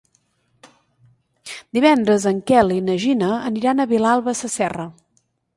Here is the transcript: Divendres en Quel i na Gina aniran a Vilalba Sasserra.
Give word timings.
Divendres 1.79 2.25
en 2.33 2.41
Quel 2.53 2.75
i 2.79 2.81
na 2.89 2.97
Gina 3.07 3.31
aniran 3.53 3.85
a 3.87 3.91
Vilalba 3.95 4.39
Sasserra. 4.41 4.91